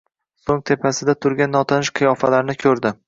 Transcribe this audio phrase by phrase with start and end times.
[0.45, 2.95] So‘ng tepasida turgan notanish qiyofalarni ko‘rdi.